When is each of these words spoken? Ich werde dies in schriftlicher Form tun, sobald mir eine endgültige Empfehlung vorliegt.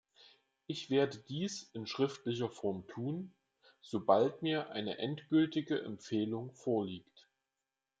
Ich 0.65 0.89
werde 0.89 1.19
dies 1.29 1.69
in 1.73 1.85
schriftlicher 1.85 2.49
Form 2.49 2.87
tun, 2.87 3.35
sobald 3.83 4.41
mir 4.41 4.71
eine 4.71 4.97
endgültige 4.97 5.83
Empfehlung 5.83 6.51
vorliegt. 6.55 7.29